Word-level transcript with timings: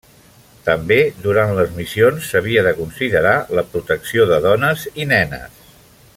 També 0.69 0.95
durant 1.25 1.51
les 1.59 1.75
missions 1.81 2.31
s'havia 2.31 2.63
de 2.69 2.73
considerar 2.81 3.35
la 3.59 3.65
protecció 3.75 4.27
de 4.33 4.41
dones 4.47 4.89
i 5.05 5.07
nenes. 5.15 5.63